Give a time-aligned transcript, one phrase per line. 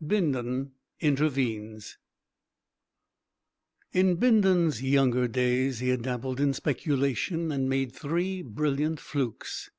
[0.00, 1.98] V BINDON INTERVENES
[3.92, 9.70] In Bindon's younger days he had dabbled in speculation and made three brilliant flukes.